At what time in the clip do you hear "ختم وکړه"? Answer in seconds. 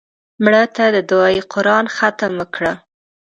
1.95-2.73